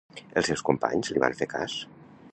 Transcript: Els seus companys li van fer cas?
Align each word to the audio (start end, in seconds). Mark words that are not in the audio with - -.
Els 0.41 0.49
seus 0.51 0.63
companys 0.69 1.13
li 1.13 1.23
van 1.27 1.39
fer 1.43 1.51
cas? 1.55 1.77